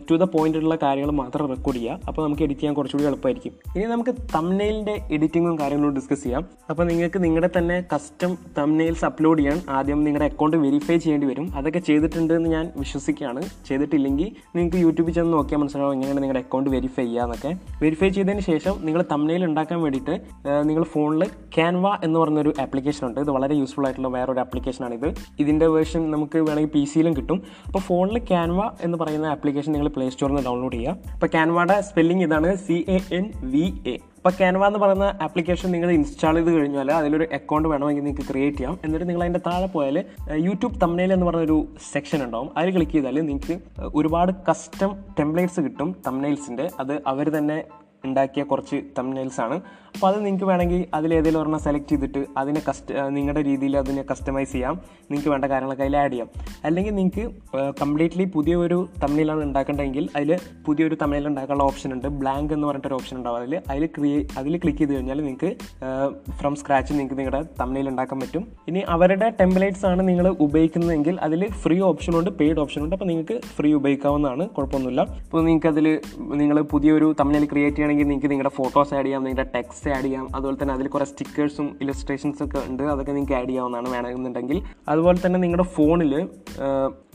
ടു 0.10 0.16
ദ 0.16 0.24
പോയിന്റുള്ള 0.24 0.76
കാര്യങ്ങൾ 0.84 1.12
മാത്രം 1.12 1.48
റെക്കോർഡ് 1.48 1.78
ചെയ്യുക. 1.78 2.00
അപ്പോൾ 2.08 2.22
നമുക്ക് 2.26 2.44
എഡിറ്റ് 2.44 2.62
ചെയ്യാൻ 2.62 2.76
കുറച്ചുകൂടി 2.76 3.08
എളുപ്പമായിരിക്കും. 3.08 3.54
ഇനി 3.76 3.86
നമുക്ക് 3.92 4.14
തംനെയിലിന്റെ 4.36 4.96
എഡിറ്റിങ്ങും 5.12 5.60
കാര്യങ്ങളും 5.60 5.96
ഡിസ്കസ് 5.96 6.24
ചെയ്യാം. 6.24 6.46
അപ്പോൾ 6.70 6.84
നിങ്ങൾക്ക് 6.84 7.24
നിങ്ങളുടെ 7.24 7.50
തന്നെ 7.58 7.78
കസ്റ്റം 7.94 8.38
തംനെയിൽസ് 8.58 9.06
അപ്ലോഡ് 9.06 9.40
ചെയ്യാൻ 9.40 9.62
ആദ്യം 9.70 10.04
നിങ്ങളുടെ 10.04 10.26
അക്കൗണ്ട് 10.32 10.58
വെരിഫൈ 10.58 10.98
ചെയ്യേണ്ടി 10.98 11.28
വരും. 11.28 11.48
അതൊക്കെ 11.56 11.80
ചെയ്തിട്ടുണ്ടെന്ന് 11.80 12.50
ഞാൻ 12.50 12.72
വിശ്വസിക്കുകയാണ്. 12.78 13.42
ചെയ്തിട്ടില്ലെങ്കിൽ 13.68 14.30
നിങ്ങൾക്ക് 14.56 14.78
യൂട്യൂബിൽ 14.78 15.14
ചെന്ന് 15.14 15.34
നോക്കിയാൽ 15.34 15.62
മനസ്സിലാവും 15.62 15.94
എങ്ങനെയാണ് 15.94 16.24
നിങ്ങളുടെ 16.24 16.44
അക്കൗണ്ട് 16.46 16.70
വെരിഫൈ 16.70 17.04
ചെയ്യുക 17.04 17.24
എന്നൊക്കെ. 17.24 17.52
വെരിഫൈ 17.82 18.10
ചെയ്തതിന് 18.10 18.46
ശേഷം 18.50 18.74
നിങ്ങൾ 18.86 19.04
തംനെയിൽ 19.12 19.46
ഉണ്ടാക്കാൻ 19.46 19.82
വേണ്ടിയിട്ട് 19.82 20.16
നിങ്ങൾ 20.70 20.84
ഫോണിൽ 20.84 21.26
ക്യാൻവ 21.56 21.88
എന്ന് 22.04 22.20
പറഞ്ഞൊരു 22.20 22.54
ആപ്ലിക്കേഷൻ 22.62 23.08
ഉണ്ട്. 23.08 23.20
ഇത് 23.20 23.32
വളരെ 23.38 23.56
യൂസ്ഫുൾ 23.62 23.86
ആയിട്ടുള്ള 23.86 24.12
വേറൊരു 24.18 24.40
ആപ്ലിക്കേഷനാണിത് 24.40 25.08
ഇതിന്റെ 25.40 25.68
വേർഷൻ 25.68 26.12
നമുക്ക് 26.12 26.38
വേണമെങ്കിൽ 26.38 26.74
പി 26.76 26.84
സിയിലും 26.84 27.14
കിട്ടും. 27.18 27.42
അപ്പോൾ 27.68 27.80
ഫോണിൽ 27.80 28.20
ക്യാൻവ 28.32 28.62
എന്ന് 28.82 28.98
പറയുന്ന 28.98 29.26
ആപ്ലിക്കേഷൻ 29.26 29.60
നിങ്ങൾ 29.70 29.88
പ്ലേ 29.88 30.10
സ്റ്റോറിൽ 30.10 30.34
നിന്ന് 30.34 30.50
ഡൗൺലോഡ് 30.50 30.74
ചെയ്യുക 30.74 30.98
അപ്പോൾ 31.14 31.28
ക്യാൻവാടെ 31.28 31.82
സ്പെല്ലിംഗ് 31.82 32.24
ഇതാണ് 32.24 32.56
C 32.56 32.86
A 32.90 33.16
N 33.16 33.32
V 33.44 33.74
A 33.88 33.94
അപ്പോൾ 33.94 34.38
ക്യാൻവ 34.38 34.68
എന്ന് 34.68 34.80
പറയുന്ന 34.80 35.18
ആപ്ലിക്കേഷൻ 35.22 35.72
നിങ്ങൾ 35.72 35.92
ഇൻസ്റ്റാൾ 35.92 36.36
ചെയ്ത് 36.36 36.52
കഴിഞ്ഞാൽ 36.52 36.92
അതിലൊരു 36.92 37.28
അക്കൗണ്ട് 37.34 37.70
വേണമെങ്കിൽ 37.70 38.04
നിങ്ങൾക്ക് 38.04 38.28
ക്രിയേറ്റ് 38.30 38.58
ചെയ്യാം. 38.58 38.80
എന്നിട്ട് 38.84 39.10
നിങ്ങൾ 39.10 39.22
അതിന്റെ 39.22 39.40
താഴെ 39.48 39.66
പോയാൽ 39.66 40.06
യൂട്യൂബ് 40.36 40.82
തമ്മിൽ 40.82 41.14
എന്ന് 41.14 41.26
പറഞ്ഞൊരു 41.26 41.68
സെക്ഷൻ 41.92 42.24
ഉണ്ടാവും. 42.24 42.50
അതിൽ 42.58 42.72
ക്ലിക്ക് 42.72 42.92
ചെയ്താൽ 42.92 43.22
നിങ്ങൾക്ക് 43.22 43.60
ഒരുപാട് 43.96 44.32
കസ്റ്റം 44.50 44.96
ടെംപ്ലേറ്റ്സ് 45.20 45.62
കിട്ടും 45.62 45.96
തമ്മിൽസിന്റെ 46.08 46.70
അത് 46.80 47.02
അവർ 47.08 47.30
തന്നെ 47.30 47.64
ഉണ്ടാക്കിയ 48.06 48.44
കുറച്ച് 48.44 48.82
തമ്നയിൽസ് 48.98 49.42
ആണ്. 49.42 49.62
അപ്പോൾ 49.96 50.08
അത് 50.12 50.20
നിങ്ങൾക്ക് 50.26 50.46
വേണമെങ്കിൽ 50.50 50.82
അതിലേതെങ്കിലും 50.98 51.40
ഒരെണ്ണം 51.42 51.62
സെലക്ട് 51.66 51.90
ചെയ്തിട്ട് 51.92 52.22
അതിനെ 52.42 52.62
കസ്റ്റ 52.68 52.92
നിങ്ങളുടെ 53.18 53.42
രീതിയിൽ 53.48 53.74
അതിനെ 53.82 54.04
കസ്റ്റമൈസ് 54.12 54.52
ചെയ്യാം. 54.52 54.76
നിങ്ങൾക്ക് 55.10 55.30
വേണ്ട 55.34 55.46
കാര്യങ്ങളൊക്കെ 55.52 55.84
അതിൽ 55.86 55.98
ആഡ് 56.04 56.12
ചെയ്യാം. 56.12 56.30
അല്ലെങ്കിൽ 56.68 56.94
നിങ്ങൾക്ക് 57.00 57.24
കംപ്ലീറ്റ്ലി 57.82 58.26
പുതിയൊരു 58.36 58.80
തമിഴിലാണ് 59.04 59.44
ഉണ്ടാക്കേണ്ടതെങ്കിൽ 59.48 60.06
അതിൽ 60.16 60.32
പുതിയൊരു 60.68 60.96
തമിഴിൽ 61.02 61.28
ഉണ്ടാക്കാനുള്ള 61.32 61.66
ഓപ്ഷൻ 61.72 61.90
ഉണ്ട്. 61.96 62.08
ബ്ലാങ്ക് 62.22 62.54
എന്ന് 62.56 62.68
പറഞ്ഞിട്ടൊരു 62.68 62.98
ഓപ്ഷൻ 63.00 63.16
ഉണ്ടാവും. 63.18 63.38
അതിൽ 63.42 63.56
അതിൽ 63.74 63.86
ക്രിയേ 63.98 64.20
അതിൽ 64.42 64.56
ക്ലിക്ക് 64.64 64.82
ചെയ്ത് 64.82 64.94
കഴിഞ്ഞാൽ 64.96 65.22
നിങ്ങൾക്ക് 65.28 65.52
ഫ്രം 66.40 66.56
സ്ക്രാച്ച് 66.62 66.92
നിങ്ങൾക്ക് 66.94 67.18
നിങ്ങളുടെ 67.20 67.42
തമിഴിൽ 67.62 67.90
ഉണ്ടാക്കാൻ 67.94 68.20
പറ്റും. 68.24 68.46
ഇനി 68.72 68.84
അവരുടെ 68.96 69.30
ടെംപ്ലേറ്റ്സ് 69.42 69.86
ആണ് 69.92 70.02
നിങ്ങൾ 70.10 70.28
ഉപയോഗിക്കുന്നതെങ്കിൽ 70.48 71.18
അതിൽ 71.28 71.44
ഫ്രീ 71.66 71.80
ഓപ്ഷനുണ്ട് 71.92 72.32
പെയ്ഡ് 72.42 72.60
ഓപ്ഷനുണ്ട് 72.66 72.96
അപ്പോൾ 72.98 73.10
നിങ്ങൾക്ക് 73.12 73.38
ഫ്രീ 73.60 73.72
ഉപയോഗിക്കാവുന്നതാണ്. 73.82 74.46
കുഴപ്പമൊന്നുമില്ല. 74.58 75.02
അപ്പോൾ 75.26 75.46
നിങ്ങൾക്ക് 75.50 75.72
അതിൽ 75.74 75.88
നിങ്ങൾ 76.42 76.60
പുതിയൊരു 76.74 77.10
തമിഴിൽ 77.22 77.46
ക്രിയേറ്റ് 77.54 77.78
ചെയ്യണമെങ്കിൽ 77.78 78.10
നിങ്ങൾക്ക് 78.12 78.32
നിങ്ങളുടെ 78.34 78.54
ഫോട്ടോസ് 78.60 78.94
ആഡ് 78.98 79.06
ചെയ്യാം 79.06 79.24
നിങ്ങളുടെ 79.28 79.48
ടെക്സ്റ്റ് 79.56 79.81
ആഡ് 79.90 80.04
ചെയ്യാം. 80.04 80.36
അതുപോലെ 80.36 80.58
തന്നെ 80.62 80.74
അതിൽ 80.74 80.88
കുറേ 80.88 81.06
സ്റ്റിക്കേഴ്സും 81.06 81.78
ഇലസ്ട്രേഷൻസ് 81.82 82.44
ഒക്കെ 82.44 82.60
ഉണ്ട്. 82.70 82.84
അതൊക്കെ 82.84 83.12
നിങ്ങൾക്ക് 83.12 83.36
ആഡ് 83.40 83.50
ചെയ്യാവുന്നതാണ് 83.50 83.90
വേണമെന്നുണ്ടെങ്കിൽ. 83.96 84.62
അതുപോലെ 84.88 85.20
തന്നെ 85.26 85.40
നിങ്ങളുടെ 85.40 85.68
ഫോണിൽ 85.78 86.14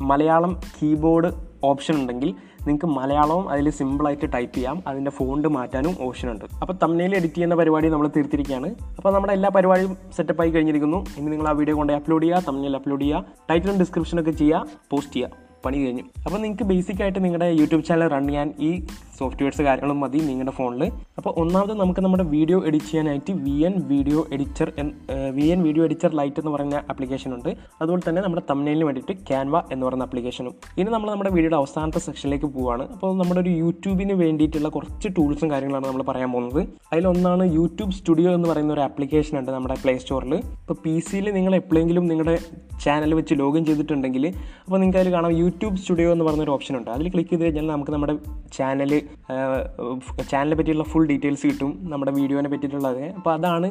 മലയാളം 0.00 0.60
കീബോർഡ് 0.76 1.30
ഓപ്ഷൻ 1.64 1.94
ഉണ്ടെങ്കിൽ 2.00 2.34
നിങ്ങൾക്ക് 2.66 2.86
മലയാളവും 2.86 3.50
അതിൽ 3.50 3.70
സിമ്പിളായിട്ട് 3.70 4.26
ടൈപ്പ് 4.34 4.54
ചെയ്യാം. 4.56 4.82
അതിന്റെ 4.86 5.10
ഫോണ്ട് 5.18 5.48
മാറ്റാനും 5.56 5.94
ഓപ്ഷൻ 6.06 6.28
ഉണ്ട്. 6.30 6.44
അപ്പോൾ 6.62 6.74
തമ്മിൽ 6.82 7.14
എഡിറ്റ് 7.18 7.34
ചെയ്യുന്ന 7.34 7.54
പരിപാടി 7.54 7.88
നമ്മൾ 7.88 8.10
തീർത്തിരിക്കുകയാണ്. 8.16 8.68
അപ്പോൾ 8.96 9.10
നമ്മുടെ 9.14 9.32
എല്ലാ 9.32 9.50
പരിപാടിയും 9.56 9.96
സെറ്റപ്പായി 10.16 10.50
കഴിഞ്ഞിരിക്കുന്നു. 10.50 11.04
ഇനി 11.18 11.28
നിങ്ങൾ 11.34 11.48
ആ 11.48 11.52
വീഡിയോ 11.52 11.76
കൊണ്ട് 11.76 11.92
അപ്ലോഡ് 11.92 12.22
ചെയ്യുക 12.22 12.44
തമ്മിൽ 12.48 12.76
അപ്ലോഡ് 12.76 13.02
ചെയ്യുക 13.02 13.24
ടൈറ്റിലും 13.50 13.78
ഡിസ്ക്രിപ്ഷനൊക്കെ 13.82 14.30
ചെയ്യുക 14.30 14.66
പോസ്റ്റ് 14.90 15.14
ചെയ്യുക. 15.14 15.45
പണി 15.66 15.78
കഴിഞ്ഞു. 15.84 16.04
അപ്പോൾ 16.26 16.38
നിങ്ങൾക്ക് 16.44 16.66
ബേസിക് 16.70 17.02
ആയിട്ട് 17.04 17.20
നിങ്ങളുടെ 17.26 17.48
യൂട്യൂബ് 17.60 17.84
ചാനൽ 17.90 18.08
റൺ 18.14 18.24
ചെയ്യാൻ 18.30 18.48
ഈ 18.68 18.70
സോഫ്റ്റ്വെയർസ് 19.18 19.62
കാര്യങ്ങളും 19.66 19.98
മതി 20.04 20.18
നിങ്ങളുടെ 20.28 20.52
ഫോണിൽ 20.56 20.82
അപ്പോൾ 21.18 21.32
ഒന്നാമത് 21.42 21.72
നമുക്ക് 21.80 22.00
നമ്മുടെ 22.04 22.24
വീഡിയോ 22.32 22.58
എഡിറ്റ് 22.68 22.88
ചെയ്യാനായിട്ട് 22.90 23.32
V 23.44 23.54
N 23.68 23.74
video 23.90 24.20
editor 24.34 24.68
V 25.36 25.46
N 25.54 25.60
video 25.66 25.82
editor 25.88 26.10
light 26.18 26.40
എന്ന് 26.42 26.52
പറയുന്ന 26.54 26.80
ആപ്ലിക്കേഷൻ 26.92 27.30
ഉണ്ട്. 27.36 27.48
അതുപോലെ 27.80 28.02
തന്നെ 28.08 28.20
നമ്മുടെ 28.24 28.42
തമ്മിലിന് 28.50 28.84
വേണ്ടിയിട്ട് 28.88 29.14
ക്യാൻവ 29.28 29.56
എന്ന് 29.74 29.84
പറയുന്ന 29.86 30.06
ആപ്ലിക്കേഷനും 30.08 30.54
ഇനി 30.80 30.88
നമ്മൾ 30.96 31.08
നമ്മുടെ 31.12 31.30
വീഡിയോയുടെ 31.36 31.58
അവസാനത്തെ 31.60 32.02
സെക്ഷനിലേക്ക് 32.06 32.48
പോവുകയാണ് 32.56 32.84
അപ്പോൾ 32.96 33.14
നമ്മുടെ 33.20 33.40
ഒരു 33.44 33.52
യൂട്യൂബിന് 33.62 34.16
വേണ്ടിയിട്ടുള്ള 34.22 34.70
കുറച്ച് 34.76 35.10
ടൂൾസും 35.18 35.50
കാര്യങ്ങളാണ് 35.54 35.86
നമ്മൾ 35.90 36.04
പറയാൻ 36.10 36.30
പോകുന്നത്. 36.34 36.60
അതിലൊന്നാണ് 36.92 37.46
യൂട്യൂബ് 37.58 37.96
സ്റ്റുഡിയോ 37.98 38.30
എന്ന് 38.38 38.50
പറയുന്ന 38.52 38.74
ഒരു 38.76 38.84
ആപ്ലിക്കേഷൻ 38.88 39.34
ഉണ്ട് 39.42 39.50
നമ്മുടെ 39.56 39.78
പ്ലേ 39.84 39.94
സ്റ്റോറിൽ 40.04 40.34
ഇപ്പോൾ 40.36 40.78
പി 40.84 40.94
സിയിൽ 41.08 41.26
നിങ്ങൾ 41.38 41.54
എപ്പോഴെങ്കിലും 41.60 42.06
നിങ്ങളുടെ 42.12 42.36
ചാനൽ 42.84 43.12
വെച്ച് 43.20 43.34
ലോഗിൻ 43.42 43.62
ചെയ്തിട്ടുണ്ടെങ്കിൽ 43.70 44.24
അപ്പോൾ 44.64 44.78
നിങ്ങൾക്ക് 44.82 45.00
അതിൽ 45.02 45.12
കാണാം 45.16 45.34
യൂട്യൂബ് 45.42 45.54
സ്റ്റുഡിയോ 45.76 46.12
എന്ന് 46.12 46.24
പറഞ്ഞൊരു 46.24 46.50
ഓപ്ഷൻ 46.50 46.76
ഉണ്ട് 46.76 46.90
അതിൽ 46.90 47.08
ക്ലിക്ക് 47.08 47.30
ചെയ്ത് 47.30 47.44
കഴിഞ്ഞാൽ 47.44 47.66
നമുക്ക് 47.66 47.90
നമ്മുടെ 47.92 48.12
ചാനൽ 48.58 48.92
ചാനലിനെ 50.30 50.56
പറ്റിയുള്ള 50.58 50.84
ഫുൾ 50.92 51.04
ഡീറ്റെയിൽസ് 51.10 51.46
കിട്ടും 51.50 51.72
നമ്മുടെ 51.92 52.12
വീഡിയോനെ 52.18 52.48
പറ്റിയിട്ടുള്ളത്. 52.52 53.02
അപ്പോൾ 53.18 53.32
അതാണ് 53.36 53.68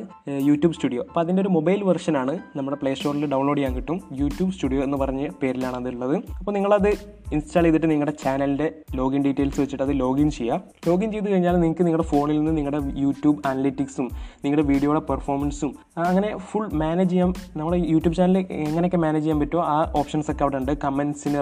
യൂട്യൂബ് 0.50 0.76
സ്റ്റുഡിയോ 0.78 1.02
അപ്പോൾ 1.08 1.22
അതിന്റെ 1.24 1.42
ഒരു 1.44 1.52
മൊബൈൽ 1.58 1.82
വെർഷനാണ് 1.90 2.34
നമ്മുടെ 2.58 2.78
പ്ലേ 2.82 2.92
സ്റ്റോറിൽ 2.98 3.26
ഡൗൺലോഡ് 3.34 3.60
ചെയ്യാൻ 3.60 3.76
കിട്ടും. 3.78 3.98
യൂട്യൂബ് 4.22 4.52
സ്റ്റുഡിയോ 4.56 4.82
എന്ന് 4.88 4.98
പറഞ്ഞ 5.04 5.22
പേരിലാണ് 5.42 5.78
അതുള്ളത് 5.82 6.16
അപ്പോൾ 6.40 6.54
നിങ്ങളത് 6.58 6.90
ഇൻസ്റ്റാൾ 7.36 7.64
ചെയ്തിട്ട് 7.66 7.88
നിങ്ങളുടെ 7.94 8.16
ചാനലിന്റെ 8.24 8.68
ലോഗിൻ 9.00 9.22
ഡീറ്റെയിൽസ് 9.28 9.60
വെച്ചിട്ട് 9.64 9.84
അത് 9.88 9.94
ലോഗിൻ 10.04 10.28
ചെയ്യുക 10.38 10.88
ലോഗിൻ 10.90 11.10
ചെയ്ത് 11.16 11.28
കഴിഞ്ഞാൽ 11.32 11.56
നിങ്ങൾക്ക് 11.64 11.86
നിങ്ങളുടെ 11.88 12.08
ഫോണിൽ 12.12 12.38
നിന്ന് 12.40 12.54
നിങ്ങളുടെ 12.60 12.82
യൂട്യൂബ് 13.06 13.40
അനലിറ്റിക്സും 13.52 14.08
നിങ്ങളുടെ 14.44 14.66
വീഡിയോയുടെ 14.72 15.02
പെർഫോമൻസും 15.10 15.72
അങ്ങനെ 16.08 16.30
ഫുൾ 16.50 16.68
മാനേജ് 16.84 17.12
ചെയ്യാം 17.14 17.32
നമ്മുടെ 17.60 17.80
യൂട്യൂബ് 17.94 18.16
ചാനൽ 18.20 18.38
എങ്ങനെയൊക്കെ 18.68 19.00
മാനേജ് 19.06 19.26
ചെയ്യാൻ 19.26 19.40
പറ്റുമോ 19.44 19.64
ആ 19.76 19.78
ഓപ്ഷൻസ് 20.02 20.30
ഒക്കെ 20.34 20.46
അവിടെ 20.46 20.60
ഉണ്ട് 20.62 20.72
കമൻസിന് 20.86 21.42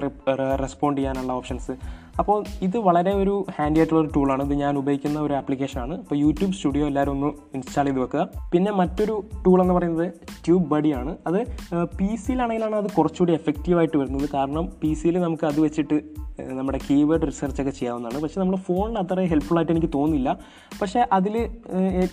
റെസ്പോണ്ട് 0.64 1.00
ചെയ്യാനുള്ള 1.02 1.34
ഓപ്ഷൻസ് 1.40 1.74
അപ്പോൾ 2.20 2.44
ഇത് 2.62 2.78
വളരെ 2.78 3.14
ഒരു 3.14 3.46
ഹാൻഡി 3.56 3.80
ആയിട്ടുള്ള 3.80 4.02
ഒരു 4.02 4.12
ടൂളാണ് 4.16 4.44
ഇത് 4.44 4.54
ഞാൻ 4.54 4.78
ഉപയോഗിക്കുന്ന 4.78 5.20
ഒരു 5.20 5.34
ആപ്ലിക്കേഷനാണ് 5.34 5.94
അപ്പോൾ 5.94 6.16
യൂട്യൂബ് 6.16 6.54
സ്റ്റുഡിയോ 6.54 6.88
എല്ലാവരും 6.88 7.12
ഒന്ന് 7.12 7.30
ഇൻസ്റ്റാൾ 7.56 7.86
ചെയ്ത് 7.86 8.00
വെക്കുക. 8.00 8.28
പിന്നെ 8.54 8.72
മറ്റൊരു 8.72 9.24
ടൂൾ 9.46 9.62
എന്ന് 9.62 9.74
പറയുന്നത് 9.74 10.12
ട്യൂബ് 10.46 10.66
ബഡിയാണ് 10.70 11.18
അത് 11.28 11.40
പി 12.00 12.16
സിയിലാണെങ്കിലാണ് 12.16 12.76
അത് 12.76 12.90
കുറച്ചുകൂടി 12.98 13.34
എഫക്റ്റീവായിട്ട് 13.34 13.98
വരുന്നത്. 13.98 14.30
കാരണം 14.34 14.66
പി 14.84 14.94
സിയിൽ 14.94 15.18
നമുക്ക് 15.20 15.46
അത് 15.46 15.60
വെച്ചിട്ട് 15.60 16.00
നമ്മുടെ 16.40 16.80
കീവേഡ് 16.90 17.22
റിസർച്ച് 17.22 17.62
ഒക്കെ 17.62 17.72
ചെയ്യാവുന്നതാണ്. 17.72 18.22
പക്ഷേ 18.22 18.42
നമ്മുടെ 18.42 18.62
ഫോണിന് 18.68 18.98
അത്ര 19.00 19.26
ഹെൽപ്ഫുൾ 19.34 19.58
ആയിട്ട് 19.58 19.72
എനിക്ക് 19.72 19.90
തോന്നില്ല 19.96 20.30
പക്ഷേ 20.82 21.06
അതിൽ 21.12 21.36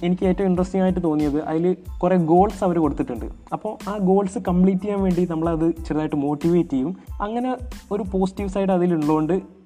എനിക്ക് 0.02 0.25
ഏറ്റവും 0.25 0.48
ഇൻട്രസ്റ്റിംഗ് 0.48 0.84
ആയിട്ട് 0.84 1.04
തോന്നിയത് 1.04 1.42
അതിൽ 1.42 1.76
കുറേ 2.02 2.16
ഗോൾസ് 2.16 2.64
അവർ 2.64 2.78
കൊടുത്തിട്ടുണ്ട്. 2.78 3.26
അപ്പോൾ 3.52 3.72
ആ 3.90 3.98
ഗോൾസ് 3.98 4.38
കംപ്ലീറ്റ് 4.48 4.82
ചെയ്യാൻ 4.82 5.02
വേണ്ടി 5.02 5.25
നമ്മളത് 5.30 5.66
ചെറുതായിട്ട് 5.84 6.16
മോട്ടിവേറ്റ് 6.16 6.70
ചെയ്യും. 6.70 6.96
അങ്ങനെ 7.20 7.56
ഒരു 7.92 8.04
പോസിറ്റീവ് 8.12 8.48
സൈഡ് 8.48 8.70
അതിലുള്ളതുകൊണ്ട് 8.70 9.59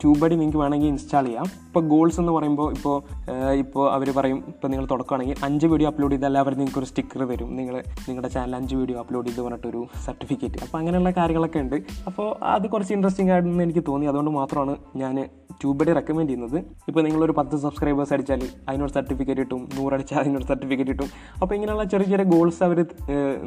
ട്യൂബടി 0.00 0.34
നിങ്ങൾക്ക് 0.34 0.58
വേണമെങ്കിൽ 0.58 0.88
ഇൻസ്റ്റാൾ 0.92 1.24
ചെയ്യാം. 1.24 1.46
ഇപ്പോൾ 1.68 1.82
ഗോൾസ് 1.92 2.18
എന്ന് 2.20 2.32
പറയുമ്പോൾ 2.32 2.68
ഇപ്പോൾ 2.76 2.96
ഇപ്പോൾ 3.62 3.84
അവർ 3.96 4.08
പറയും 4.16 4.38
ഇപ്പോൾ 4.52 4.68
നിങ്ങൾ 4.68 4.86
തുടക്കുകയാണെങ്കിൽ 4.90 5.36
അഞ്ച് 5.44 5.66
വീഡിയോ 5.66 5.88
അപ്ലോഡ് 5.90 6.12
ചെയ്താൽ 6.12 6.38
അവർ 6.38 6.54
നിങ്ങൾക്ക് 6.60 6.78
ഒരു 6.78 6.88
സ്റ്റിക്കർ 6.90 7.22
തരും. 7.32 7.50
നിങ്ങൾ 7.58 7.74
നിങ്ങളുടെ 8.08 8.30
ചാനൽ 8.34 8.56
അഞ്ച് 8.56 8.74
വീഡിയോ 8.74 8.98
അപ്ലോഡ് 9.02 9.28
ചെയ്ത് 9.28 9.42
പറഞ്ഞിട്ടൊരു 9.46 9.82
സർട്ടിഫിക്കറ്റ് 10.06 10.62
അപ്പോൾ 10.66 10.78
അങ്ങനെയുള്ള 10.78 11.10
കാര്യങ്ങളൊക്കെ 11.20 11.58
ഉണ്ട്. 11.58 11.76
അപ്പോൾ 12.06 12.28
അത് 12.54 12.66
കുറച്ച് 12.74 12.94
ഇൻട്രസ്റ്റിംഗ് 12.98 13.32
ആയിട്ടെന്ന് 13.32 13.64
എനിക്ക് 13.68 13.84
തോന്നി. 13.88 14.06
അതുകൊണ്ട് 14.06 14.32
മാത്രമാണ് 14.40 14.74
ഞാൻ 15.02 15.16
ട്യൂബടി 15.62 15.92
റെക്കമെൻഡ് 15.98 16.28
ചെയ്യുന്നത്. 16.30 16.58
ഇപ്പോൾ 16.88 17.02
നിങ്ങളൊരു 17.06 17.34
പത്ത് 17.38 17.56
സബ്സ്ക്രൈബേഴ്സ് 17.64 18.12
അടിച്ചാൽ 18.16 18.42
അതിനൊരു 18.68 18.92
സർട്ടിഫിക്കറ്റ് 18.98 19.40
കിട്ടും 19.40 19.62
നൂറടിച്ചാൽ 19.78 20.20
അതിനൊരു 20.22 20.46
സർട്ടിഫിക്കറ്റ് 20.52 20.90
കിട്ടും. 20.90 21.10
അപ്പോൾ 21.42 21.54
ഇങ്ങനെയുള്ള 21.54 21.84
ചെറിയ 21.94 22.08
ചെറിയ 22.12 22.26
ഗോൾസ് 22.34 22.62
അവർ 22.68 22.80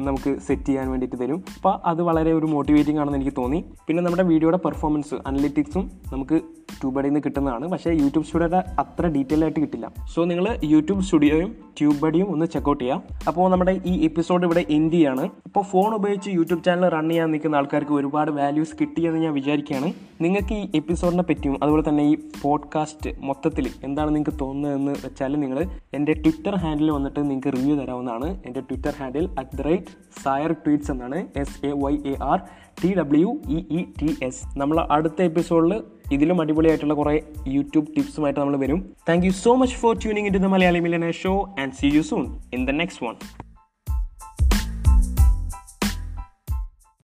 നമുക്ക് 0.08 0.32
സെറ്റ് 0.48 0.68
ചെയ്യാൻ 0.68 0.90
വേണ്ടിയിട്ട് 0.90 1.18
തരും. 1.22 1.40
അപ്പോൾ 1.56 1.74
അത് 1.92 2.02
വളരെ 2.10 2.32
ഒരു 2.32 2.46
മോട്ടിവേറ്റിംഗ് 2.46 3.00
ആണെന്ന് 3.00 3.18
എനിക്ക് 3.20 3.36
തോന്നി. 3.40 3.60
പിന്നെ 3.88 4.02
നമ്മുടെ 4.02 4.26
വീഡിയോയുടെ 4.32 4.60
പെർഫോമൻസ് 4.68 5.14
അനലിറ്റിക്സും 5.26 5.84
നമുക്ക് 6.12 6.38
ട്യൂബഡിയിൽ 6.80 7.10
നിന്ന് 7.10 7.20
കിട്ടുന്നതാണ്. 7.24 7.68
പക്ഷേ 7.68 7.90
യൂട്യൂബ് 7.90 8.26
സ്റ്റുഡിയോയുടെ 8.26 8.64
അത്ര 8.78 9.06
ഡീറ്റെയിൽ 9.06 9.42
ആയിട്ട് 9.42 9.60
കിട്ടില്ല. 9.60 9.92
സോ 10.14 10.24
നിങ്ങൾ 10.24 10.58
യൂട്യൂബ് 10.64 11.02
സ്റ്റുഡിയോയും 11.02 11.56
ട്യൂബഡിയും 11.78 12.30
ഒന്ന് 12.30 12.46
ചെക്കൗട്ട് 12.46 12.84
ചെയ്യാം. 12.84 13.02
അപ്പോൾ 13.28 13.50
നമ്മുടെ 13.50 13.80
ഈ 13.86 14.04
എപ്പിസോഡ് 14.04 14.44
ഇവിടെ 14.44 14.64
എൻഡ് 14.70 14.92
ചെയ്യാണ്. 14.92 15.24
അപ്പോൾ 15.46 15.62
ഫോൺ 15.62 15.94
ഉപയോഗിച്ച് 15.94 16.30
യൂട്യൂബ് 16.30 16.64
ചാനൽ 16.64 16.88
റൺ 16.88 17.08
ചെയ്യാൻ 17.08 17.30
നിൽക്കുന്ന 17.30 17.56
ആൾക്കാർക്ക് 17.56 17.92
ഒരുപാട് 17.92 18.30
വാല്യൂസ് 18.30 18.76
കിട്ടിയെന്ന് 18.80 19.18
ഞാൻ 19.18 19.32
വിചാരിക്കുകയാണ്. 19.32 19.92
നിങ്ങൾക്ക് 20.20 20.54
ഈ 20.54 20.70
എപ്പിസോഡിനെ 20.74 21.22
പറ്റിയും 21.22 21.58
അതുപോലെ 21.62 21.88
തന്നെ 21.88 22.04
ഈ 22.04 22.16
പോഡ്കാസ്റ്റ് 22.42 23.20
മൊത്തത്തിൽ 23.20 23.70
എന്താണ് 23.84 24.14
നിങ്ങൾക്ക് 24.14 24.40
തോന്നുന്നതെന്ന് 24.40 24.92
വെച്ചാൽ 24.92 25.36
നിങ്ങൾ 25.36 25.66
എന്റെ 25.94 26.12
ട്വിറ്റർ 26.12 26.56
ഹാൻഡിൽ 26.56 26.90
വന്നിട്ട് 26.90 27.20
നിങ്ങൾക്ക് 27.30 27.58
റിവ്യൂ 27.58 27.76
തരാവുന്നതാണ്. 27.76 28.42
എന്റെ 28.46 28.60
Twitter 28.60 28.94
handle 28.98 29.28
at 29.38 29.56
the 29.56 29.60
rate 29.60 30.22
Sayar 30.22 30.52
tweets 30.52 30.90
എന്നാണ്. 30.90 31.26
S 31.36 31.66
A 31.66 31.72
Y 31.74 31.94
A 31.94 32.16
R 32.22 32.40
T 32.84 32.94
W 32.94 33.40
E 33.48 33.56
E 33.56 33.84
T 34.02 34.16
S 34.22 34.58
നമ്മൾ 34.58 34.86
അടുത്ത 34.90 35.22
എപ്പിസോഡിൽ 35.22 35.82
ഇതിലും 36.12 36.40
അടിപൊളിയായിട്ടുള്ള 36.40 36.94
കുറേ 36.94 37.22
യൂട്യൂബ് 37.46 37.96
ടിപ്സുമായിട്ട് 37.96 38.40
നമ്മൾ 38.40 38.56
വരും. 38.56 38.94
Thank 39.08 39.26
you 39.26 39.30
so 39.30 39.54
much 39.54 39.74
for 39.74 39.96
tuning 39.96 40.28
in 40.28 40.34
to 40.34 40.38
the 40.38 40.44
Malayali 40.44 40.80
millionaire 40.80 41.12
show 41.12 41.54
and 41.58 41.72
see 41.72 41.86
you 41.86 42.02
soon 42.02 42.38
in 42.52 42.66
the 42.66 42.70
next 42.70 43.06
one 43.06 43.14